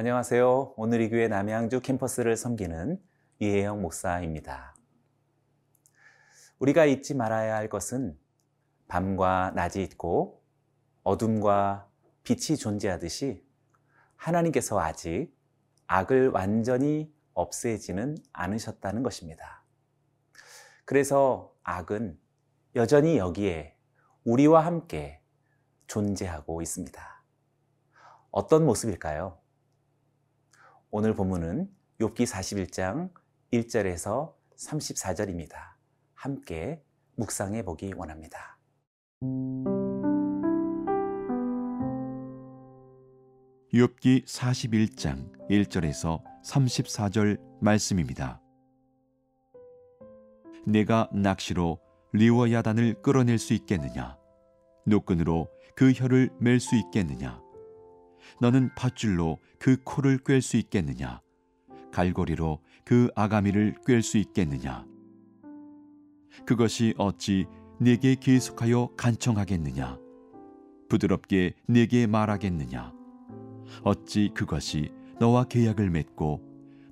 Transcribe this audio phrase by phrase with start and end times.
[0.00, 0.72] 안녕하세요.
[0.78, 2.98] 오늘 이 교회 남양주 캠퍼스를 섬기는
[3.38, 4.74] 이혜영 목사입니다.
[6.58, 8.18] 우리가 잊지 말아야 할 것은
[8.88, 10.42] 밤과 낮이 있고
[11.02, 11.86] 어둠과
[12.22, 13.46] 빛이 존재하듯이
[14.16, 15.36] 하나님께서 아직
[15.86, 19.62] 악을 완전히 없애지는 않으셨다는 것입니다.
[20.86, 22.18] 그래서 악은
[22.74, 23.76] 여전히 여기에
[24.24, 25.20] 우리와 함께
[25.88, 27.22] 존재하고 있습니다.
[28.30, 29.39] 어떤 모습일까요?
[30.92, 33.10] 오늘 본문은 욥기 41장
[33.52, 35.52] 1절에서 34절입니다.
[36.14, 36.82] 함께
[37.14, 38.58] 묵상해 보기 원합니다.
[43.72, 48.40] 욥기 41장 1절에서 34절 말씀입니다.
[50.66, 51.78] 내가 낚시로
[52.12, 54.18] 리워야단을 끌어낼 수 있겠느냐?
[54.86, 57.40] 노끈으로 그 혀를 맬 수 있겠느냐?
[58.40, 61.20] 너는 밧줄로 그 코를 꿰 수 있겠느냐?
[61.92, 64.86] 갈고리로 그 아가미를 꿰 수 있겠느냐?
[66.46, 67.46] 그것이 어찌
[67.78, 69.98] 내게 계속하여 간청하겠느냐?
[70.88, 72.92] 부드럽게 내게 말하겠느냐?
[73.82, 76.42] 어찌 그것이 너와 계약을 맺고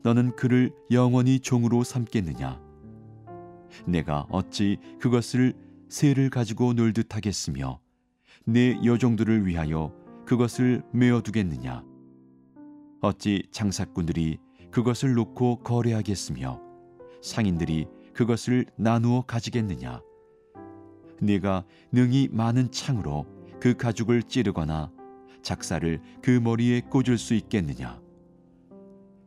[0.03, 2.61] 너는 그를 영원히 종으로 삼겠느냐?
[3.87, 5.55] 내가 어찌 그것을
[5.89, 7.81] 새를 가지고 놀듯 하겠으며
[8.45, 9.93] 내 여종들을 위하여
[10.29, 11.83] 그것을 메어두겠느냐?
[13.01, 14.37] 어찌 장사꾼들이
[14.71, 16.61] 그것을 놓고 거래하겠으며
[17.23, 20.03] 상인들이 그것을 나누어 가지겠느냐?
[21.23, 23.25] 네가 능히 많은 창으로
[23.59, 24.93] 그 가죽을 찌르거나
[25.41, 27.99] 작사를 그 머리에 꽂을 수 있겠느냐?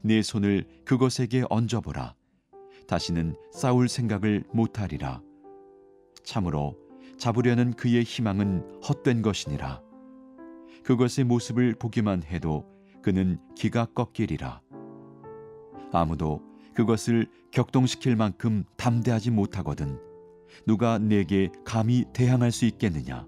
[0.03, 2.13] 내 손을 그것에게 얹어보라.
[2.87, 5.23] 다시는 싸울 생각을 못하리라.
[6.23, 6.77] 참으로
[7.17, 9.90] 잡으려는 그의 희망은 헛된 것이니라.
[10.83, 12.65] 그것의 모습을 보기만 해도
[13.01, 14.61] 그는 기가 꺾이리라.
[15.91, 16.41] 아무도
[16.73, 19.99] 그것을 격동시킬 만큼 담대하지 못하거든
[20.65, 23.25] 누가 내게 감히 대항할 수 있겠느냐?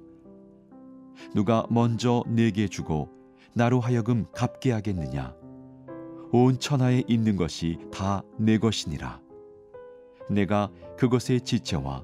[1.35, 3.09] 누가 먼저 내게 주고
[3.53, 5.35] 나로 하여금 갚게 하겠느냐?
[6.31, 9.21] 온 천하에 있는 것이 다 내 것이니라.
[10.29, 12.03] 내가 그것의 지체와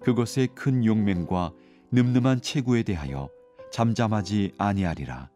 [0.00, 1.52] 그것의 큰 용맹과
[1.92, 3.28] 늠름한 체구에 대하여
[3.70, 5.30] 잠잠하지 아니하리라.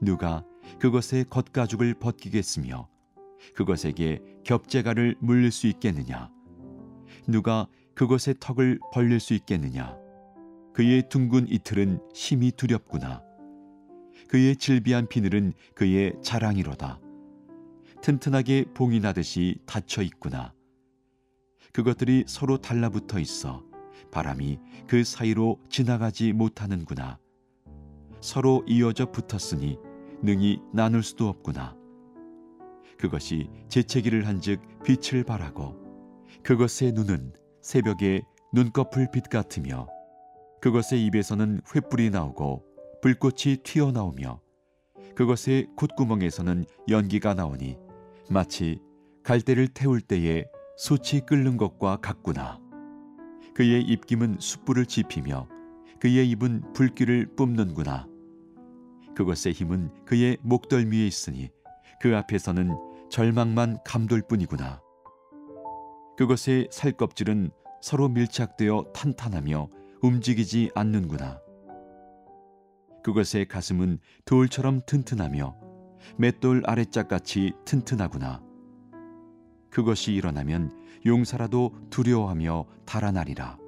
[0.00, 0.44] 누가
[0.78, 2.88] 그것의 겉가죽을 벗기겠으며
[3.54, 6.30] 그것에게 겹재가를 물릴 수 있겠느냐?
[7.26, 9.96] 누가 그것의 턱을 벌릴 수 있겠느냐?
[10.74, 13.22] 그의 둥근 이틀은 힘이 두렵구나.
[14.28, 17.00] 그의 질비한 비늘은 그의 자랑이로다.
[18.02, 20.52] 튼튼하게 봉이 나듯이 닫혀 있구나.
[21.72, 23.64] 그것들이 서로 달라붙어 있어
[24.16, 27.18] 바람이 그 사이로 지나가지 못하는구나.
[28.22, 29.78] 서로 이어져 붙었으니
[30.22, 31.76] 능히 나눌 수도 없구나.
[32.98, 35.76] 그것이 재채기를 한즉 빛을 발하고
[36.42, 38.22] 그것의 눈은 새벽에
[38.54, 39.86] 눈꺼풀 빛 같으며
[40.62, 42.64] 그것의 입에서는 횃불이 나오고
[43.02, 44.40] 불꽃이 튀어나오며
[45.14, 47.76] 그것의 콧구멍에서는 연기가 나오니
[48.30, 48.80] 마치
[49.24, 50.46] 갈대를 태울 때에
[50.78, 52.65] 솥이 끓는 것과 같구나.
[53.56, 55.48] 그의 입김은 숯불을 지피며
[55.98, 58.06] 그의 입은 불길을 뿜는구나.
[59.14, 61.48] 그것의 힘은 그의 목덜미에 있으니
[61.98, 62.76] 그 앞에서는
[63.08, 64.82] 절망만 감돌 뿐이구나.
[66.18, 67.50] 그것의 살껍질은
[67.80, 69.70] 서로 밀착되어 탄탄하며
[70.02, 71.40] 움직이지 않는구나.
[73.02, 75.56] 그것의 가슴은 돌처럼 튼튼하며
[76.18, 78.42] 맷돌 아래짝같이 튼튼하구나.
[79.70, 83.58] 그것이 일어나면 용사라도 두려워하며 달아나리라.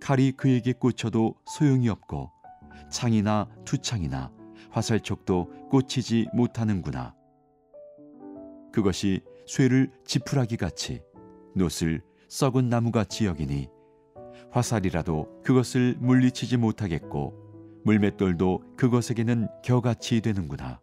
[0.00, 2.30] 칼이 그에게 꽂혀도 소용이 없고
[2.90, 4.32] 창이나 투창이나
[4.70, 7.14] 화살촉도 꽂히지 못하는구나.
[8.72, 11.02] 그것이 쇠를 지푸라기 같이
[11.54, 13.68] 노을 썩은 나무같이 여기니
[14.52, 17.34] 화살이라도 그것을 물리치지 못하겠고
[17.84, 20.80] 물맷돌도 그것에게는 겨같이 되는구나.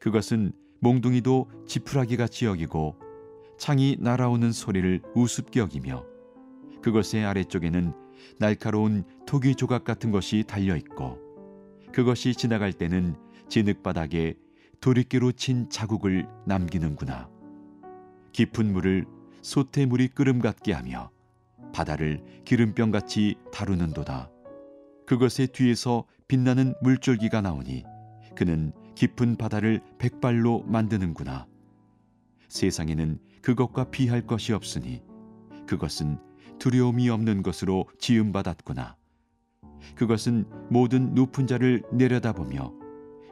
[0.00, 2.96] 그것은 몽둥이도 지푸라기 같이 여기고
[3.58, 6.04] 창이 날아오는 소리를 우습게 여기며
[6.82, 7.92] 그것의 아래쪽에는
[8.38, 11.18] 날카로운 토기 조각 같은 것이 달려 있고
[11.92, 13.16] 그것이 지나갈 때는
[13.48, 14.34] 진흙 바닥에
[14.80, 17.28] 도리깨로 친 자국을 남기는구나.
[18.32, 19.06] 깊은 물을
[19.40, 21.10] 소태 물이 끓음 같게 하며
[21.72, 24.30] 바다를 기름병 같이 다루는도다.
[25.06, 27.84] 그것의 뒤에서 빛나는 물줄기가 나오니
[28.34, 31.46] 그는 깊은 바다를 백발로 만드는구나.
[32.48, 35.04] 세상에는 그것과 비할 것이 없으니
[35.68, 36.18] 그것은
[36.58, 38.96] 두려움이 없는 것으로 지음받았구나.
[39.94, 42.74] 그것은 모든 높은 자를 내려다보며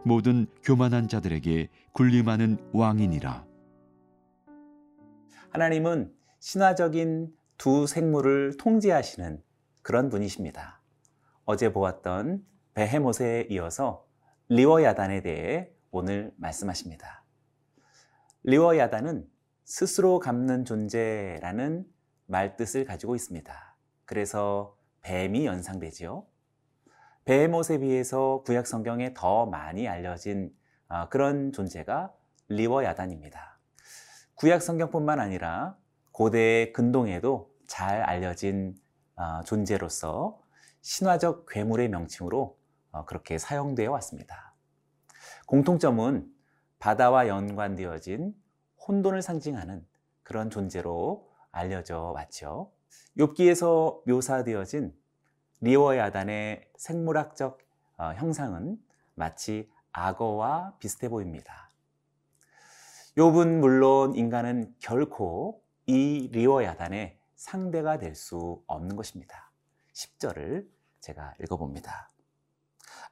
[0.05, 3.45] 모든 교만한 자들에게 군림하는 왕이니라.
[5.49, 9.43] 하나님은 신화적인 두 생물을 통제하시는
[9.83, 10.81] 그런 분이십니다.
[11.45, 14.07] 어제 보았던 베헤못에 이어서
[14.49, 17.25] 리워야단에 대해 오늘 말씀하십니다.
[18.45, 19.34] 리워야단은
[19.65, 21.87] 스스로 갚는 존재라는
[22.27, 23.77] 말뜻을 가지고 있습니다.
[24.05, 26.27] 그래서 뱀이 연상되지요.
[27.25, 30.55] 베헤못에 비해서 구약 성경에 더 많이 알려진
[30.89, 32.13] 어, 그런 존재가
[32.49, 33.59] 리워 야단입니다.
[34.35, 35.79] 구약 성경뿐만 아니라
[36.13, 38.77] 고대 근동에도 잘 알려진
[39.17, 40.43] 어, 존재로서
[40.83, 42.59] 신화적 괴물의 명칭으로
[42.91, 44.55] 어, 그렇게 사용되어 왔습니다.
[45.47, 46.31] 공통점은
[46.79, 48.35] 바다와 연관되어진
[48.87, 49.87] 혼돈을 상징하는
[50.23, 52.73] 그런 존재로 알려져 왔죠.
[53.19, 54.95] 욥기에서 묘사되어진
[55.61, 57.59] 리워 야단의 생물학적
[57.97, 58.79] 어, 형상은
[59.15, 61.71] 마치 악어와 비슷해 보입니다.
[63.17, 69.51] 욥은 물론 인간은 결코 이 리워 야단의 상대가 될 수 없는 것입니다.
[69.93, 70.67] 10절을
[71.01, 72.11] 제가 읽어봅니다.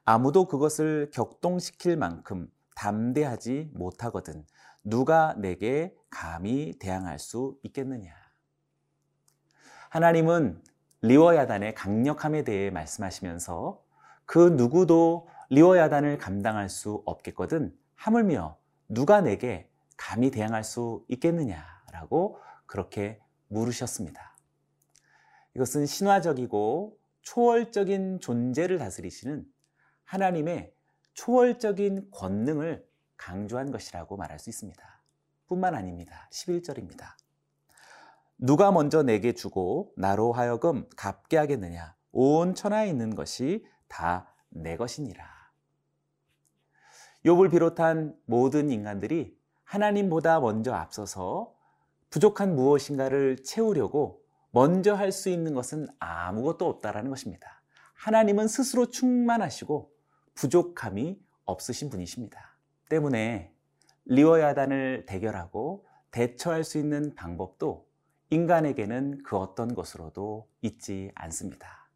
[0.05, 4.45] 아무도 그것을 격동시킬 만큼 담대하지 못하거든
[4.83, 8.13] 누가 내게 감히 대항할 수 있겠느냐.
[9.89, 10.61] 하나님은
[11.01, 13.83] 리워야단의 강력함에 대해 말씀하시면서
[14.25, 18.57] 그 누구도 리워야단을 감당할 수 없겠거든 하물며
[18.87, 24.35] 누가 내게 감히 대항할 수 있겠느냐라고 그렇게 물으셨습니다.
[25.55, 29.45] 이것은 신화적이고 초월적인 존재를 다스리시는
[30.03, 30.73] 하나님의
[31.13, 32.85] 초월적인 권능을
[33.23, 34.83] 강조한 것이라고 말할 수 있습니다.
[35.47, 36.27] 뿐만 아닙니다.
[36.31, 37.15] 11절입니다.
[38.37, 41.95] 누가 먼저 내게 주고 나로 하여금 갚게 하겠느냐?
[42.11, 45.23] 온 천하에 있는 것이 다 내 것이니라.
[47.25, 51.55] 욥을 비롯한 모든 인간들이 하나님보다 먼저 앞서서
[52.09, 57.63] 부족한 무엇인가를 채우려고 먼저 할 수 있는 것은 아무것도 없다라는 것입니다.
[57.93, 59.91] 하나님은 스스로 충만하시고
[60.35, 62.52] 부족함이 없으신 분이십니다.
[62.93, 63.51] 때문에
[64.05, 67.87] 리워야단을 대결하고 대처할 수 있는 방법도
[68.29, 71.89] 인간에게는 그 어떤 것으로도 있지 않습니다.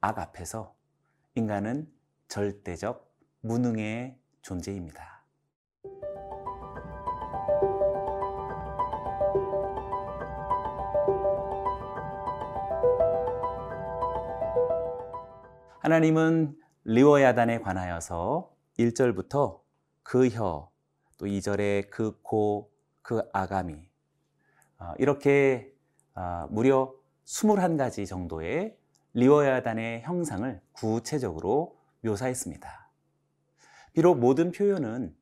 [0.00, 0.76] 악 앞에서
[1.34, 1.92] 인간은
[2.28, 5.24] 절대적 무능의 존재입니다.
[15.80, 19.63] 하나님은 리워야단에 관하여서 1절부터
[20.04, 20.70] 그 혀,
[21.16, 22.70] 또 2절에 그 코,
[23.02, 23.74] 그 아가미
[24.78, 25.74] 어, 이렇게
[26.14, 28.78] 어, 무려 21가지 정도의
[29.14, 32.90] 리워야단의 형상을 구체적으로 묘사했습니다.
[33.92, 35.16] 비록 모든 표현은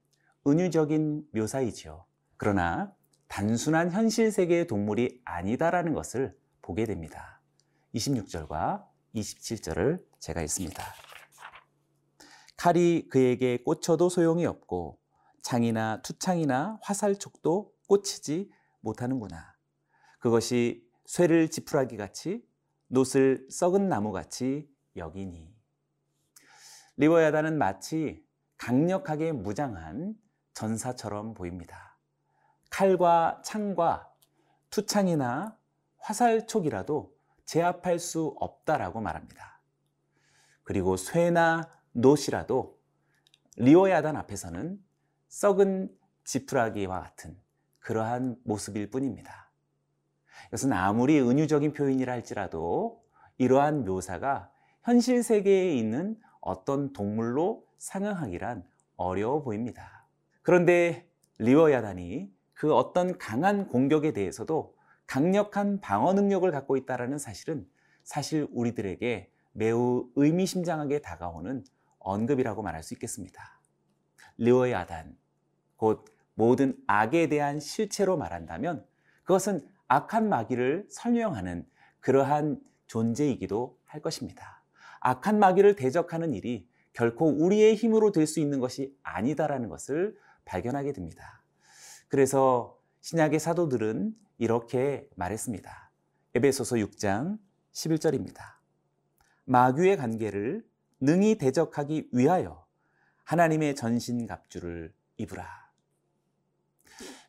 [0.46, 2.04] 은유적인 묘사이지요.
[2.36, 2.94] 그러나
[3.28, 7.40] 단순한 현실 세계의 동물이 아니다라는 것을 보게 됩니다.
[7.94, 10.84] 26절과 27절을 제가 읽습니다.
[12.62, 14.96] 칼이 그에게 꽂혀도 소용이 없고
[15.42, 19.56] 창이나 투창이나 화살촉도 꽂히지 못하는구나.
[20.20, 22.46] 그것이 쇠를 지푸라기 같이
[22.86, 25.52] 노을 썩은 나무 같이 여기니.
[26.98, 28.24] 리워야다는 마치
[28.58, 30.14] 강력하게 무장한
[30.54, 31.98] 전사처럼 보입니다.
[32.70, 34.08] 칼과 창과
[34.70, 35.58] 투창이나
[35.98, 37.12] 화살촉이라도
[37.44, 39.60] 제압할 수 없다라고 말합니다.
[40.62, 42.78] 그리고 쇠나 노시라도
[43.56, 44.82] 리워야단 앞에서는
[45.28, 45.94] 썩은
[46.24, 47.36] 지푸라기와 같은
[47.80, 49.50] 그러한 모습일 뿐입니다.
[50.48, 53.02] 이것은 아무리 은유적인 표현이라 할지라도
[53.38, 54.50] 이러한 묘사가
[54.82, 58.64] 현실 세계에 있는 어떤 동물로 상응하기란
[58.96, 60.06] 어려워 보입니다.
[60.42, 61.08] 그런데
[61.38, 67.66] 리워야단이 그 어떤 강한 공격에 대해서도 강력한 방어 능력을 갖고 있다는 사실은
[68.04, 71.64] 사실 우리들에게 매우 의미심장하게 다가오는
[72.04, 73.60] 언급이라고 말할 수 있겠습니다.
[74.38, 75.16] 리워야단,
[75.76, 76.04] 곧
[76.34, 78.86] 모든 악에 대한 실체로 말한다면
[79.24, 81.66] 그것은 악한 마귀를 설명하는
[82.00, 84.62] 그러한 존재이기도 할 것입니다.
[85.00, 91.42] 악한 마귀를 대적하는 일이 결코 우리의 힘으로 될 수 있는 것이 아니다라는 것을 발견하게 됩니다.
[92.08, 95.90] 그래서 신약의 사도들은 이렇게 말했습니다.
[96.34, 97.38] 에베소서 6장
[97.72, 98.40] 11절입니다.
[99.44, 100.64] 마귀의 관계를
[101.02, 102.64] 능히 대적하기 위하여
[103.24, 105.48] 하나님의 전신갑주를 입으라.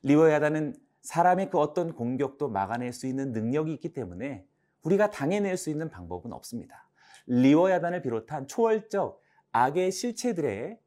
[0.03, 4.46] 리워야다는 사람의 그 어떤 공격도 막아낼 수 있는 능력이 있기 때문에
[4.84, 6.88] 우리가 당해낼 수 있는 방법은 없습니다.
[7.25, 9.20] 리워야단을 비롯한 초월적
[9.53, 10.80] 악의 실체들의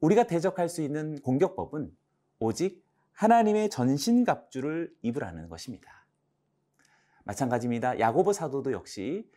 [0.00, 1.94] 우리가 대적할 수 있는 공격법은
[2.38, 2.82] 오직
[3.12, 6.06] 하나님의 전신갑주를 입으라는 것입니다.
[7.24, 8.00] 마찬가지입니다.
[8.00, 9.30] 야고보 사도도 역시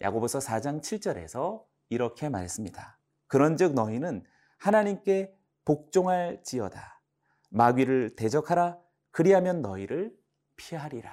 [0.00, 2.98] 야고보서 4장 7절에서 이렇게 말했습니다.
[3.26, 4.24] 그런즉 너희는
[4.58, 7.00] 하나님께 복종할지어다.
[7.50, 8.78] 마귀를 대적하라.
[9.10, 10.16] 그리하면 너희를
[10.56, 11.12] 피하리라.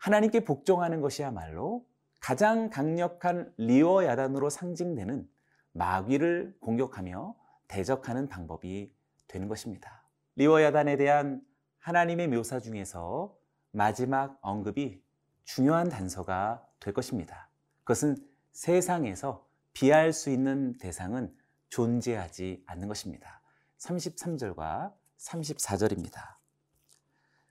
[0.00, 1.86] 하나님께 복종하는 것이야말로
[2.20, 5.28] 가장 강력한 리어 야단으로 상징되는
[5.72, 7.34] 마귀를 공격하며
[7.68, 8.94] 대적하는 방법이
[9.26, 10.04] 되는 것입니다.
[10.36, 11.42] 리어 야단에 대한
[11.78, 13.36] 하나님의 묘사 중에서
[13.72, 15.02] 마지막 언급이
[15.44, 17.48] 중요한 단서가 될 것입니다.
[17.80, 18.16] 그것은
[18.52, 21.34] 세상에서 비할 수 있는 대상은
[21.68, 23.42] 존재하지 않는 것입니다.
[23.78, 26.36] 33절과 34절입니다.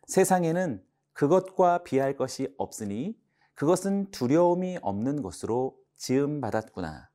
[0.07, 3.19] 세상에는 그것과 비할 것이 없으니
[3.53, 7.09] 그것은 두려움이 없는 것으로 지음받았구나.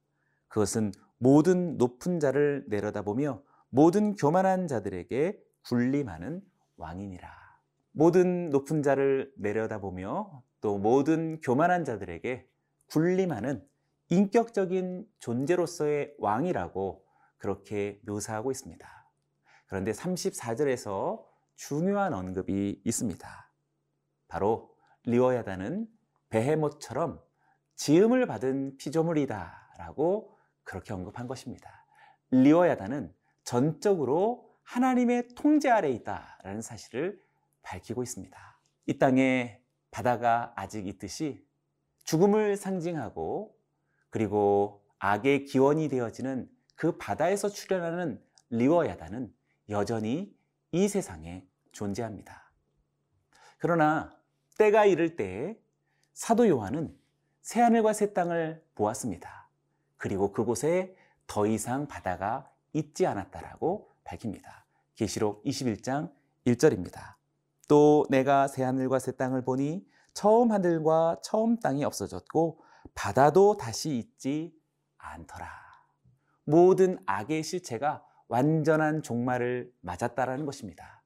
[0.49, 6.43] 그것은 모든 높은 자를 내려다보며 모든 교만한 자들에게 군림하는
[6.77, 7.29] 왕이니라.
[7.93, 12.49] 모든 높은 자를 내려다보며 또 모든 교만한 자들에게
[12.87, 13.67] 군림하는
[14.11, 17.05] 인격적인 존재로서의 왕이라고
[17.37, 19.11] 그렇게 묘사하고 있습니다.
[19.67, 21.25] 그런데 34절에서
[21.57, 23.53] 중요한 언급이 있습니다.
[24.29, 24.75] 바로
[25.05, 25.89] 리워야다는
[26.31, 27.21] 베헤못처럼
[27.75, 31.87] 지음을 받은 피조물이다 라고 그렇게 언급한 것입니다.
[32.31, 37.23] 리워야다는 전적으로 하나님의 통제 아래 있다 라는 사실을
[37.63, 38.61] 밝히고 있습니다.
[38.87, 41.47] 이 땅에 바다가 아직 있듯이
[42.05, 43.58] 죽음을 상징하고
[44.11, 49.33] 그리고 악의 기원이 되어지는 그 바다에서 출현하는 리워야다는
[49.69, 50.35] 여전히
[50.73, 52.51] 이 세상에 존재합니다.
[53.59, 54.17] 그러나
[54.59, 55.59] 때가 이를 때에
[56.15, 56.97] 사도 요한은
[57.43, 59.49] 새하늘과 새 땅을 보았습니다.
[59.97, 60.97] 그리고 그곳에
[61.27, 64.67] 더 이상 바다가 있지 않았다라고 밝힙니다.
[64.95, 66.13] 계시록 21장
[66.47, 67.15] 1절입니다.
[67.69, 69.87] 또 내가 새하늘과 새 땅을 보니
[70.19, 72.61] 처음 하늘과 처음 땅이 없어졌고
[72.97, 74.53] 바다도 다시 있지
[74.97, 75.49] 않더라.
[76.43, 81.05] 모든 악의 실체가 완전한 종말을 맞았다라는 것입니다.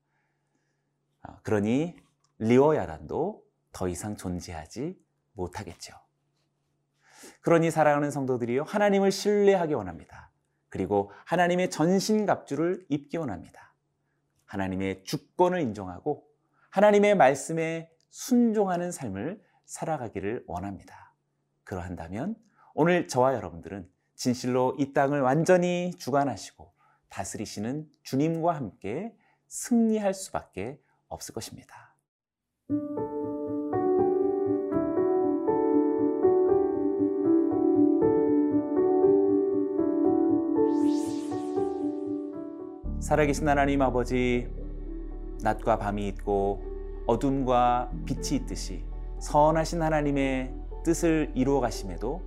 [1.28, 1.95] 어, 그러니
[2.38, 4.99] 리워야단도 더 이상 존재하지
[5.35, 5.95] 못하겠죠.
[7.42, 10.31] 그러니 사랑하는 성도들이요 하나님을 신뢰하기 원합니다.
[10.71, 13.75] 그리고 하나님의 전신갑주를 입기 원합니다.
[14.47, 16.26] 하나님의 주권을 인정하고
[16.71, 21.14] 하나님의 말씀에 순종하는 삶을 살아가기를 원합니다.
[21.64, 22.37] 그러한다면
[22.75, 26.71] 오늘 저와 여러분들은 진실로 이 땅을 완전히 주관하시고
[27.09, 29.16] 다스리시는 주님과 함께
[29.49, 30.78] 승리할 수밖에
[31.09, 31.97] 없을 것입니다.
[43.00, 44.49] 살아계신 하나님 아버지,
[45.42, 46.71] 낮과 밤이 있고
[47.06, 48.85] 어둠과 빛이 있듯이
[49.18, 50.54] 선하신 하나님의
[50.85, 52.21] 뜻을 이루어 가심에도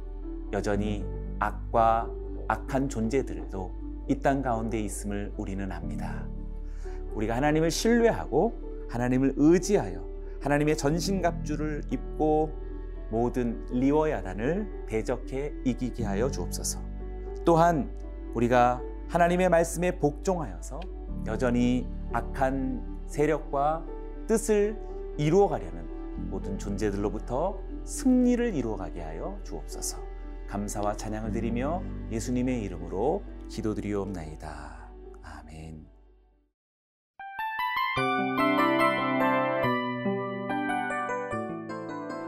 [0.54, 1.06] 여전히
[1.40, 2.10] 악과
[2.48, 3.72] 악한 존재들도
[4.08, 6.28] 이 땅 가운데 있음을 우리는 압니다.
[7.16, 8.54] 우리가 하나님을 신뢰하고
[8.90, 10.06] 하나님을 의지하여
[10.42, 12.52] 하나님의 전신갑주를 입고
[13.10, 16.80] 모든 리워야단을 대적해 이기게 하여 주옵소서.
[17.46, 17.90] 또한
[18.36, 20.80] 우리가 하나님의 말씀에 복종하여서
[21.28, 23.86] 여전히 악한 세력과
[24.28, 24.80] 뜻을
[25.18, 29.98] 이루어가려는 모든 존재들로부터 승리를 이루어가게 하여 주옵소서.
[30.48, 34.90] 감사와 찬양을 드리며 예수님의 이름으로 기도드리옵나이다.
[35.22, 35.86] 아멘.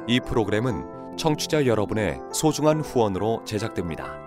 [0.08, 4.27] 이 프로그램은 청취자 여러분의 소중한 후원으로 제작됩니다.